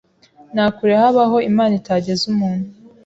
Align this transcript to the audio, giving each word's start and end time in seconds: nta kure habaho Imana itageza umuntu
nta 0.53 0.65
kure 0.75 0.93
habaho 1.01 1.37
Imana 1.51 1.73
itageza 1.79 2.23
umuntu 2.33 2.67